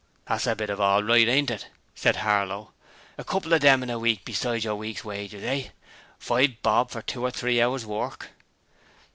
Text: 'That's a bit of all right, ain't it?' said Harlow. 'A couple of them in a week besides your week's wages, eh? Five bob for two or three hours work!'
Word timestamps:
'That's 0.25 0.47
a 0.47 0.55
bit 0.55 0.71
of 0.71 0.81
all 0.81 1.03
right, 1.03 1.27
ain't 1.27 1.51
it?' 1.51 1.67
said 1.93 2.15
Harlow. 2.15 2.71
'A 3.19 3.23
couple 3.23 3.53
of 3.53 3.61
them 3.61 3.83
in 3.83 3.89
a 3.91 3.99
week 3.99 4.25
besides 4.25 4.63
your 4.63 4.73
week's 4.75 5.05
wages, 5.05 5.43
eh? 5.43 5.67
Five 6.17 6.59
bob 6.63 6.89
for 6.89 7.03
two 7.03 7.21
or 7.23 7.29
three 7.29 7.61
hours 7.61 7.85
work!' 7.85 8.29